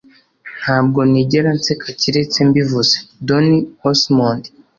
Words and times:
ntabwo 0.59 0.99
nigera 1.11 1.49
nseka 1.57 1.87
keretse 2.01 2.37
mbivuze.- 2.47 2.95
donny 3.27 3.57
osmond 3.89 4.43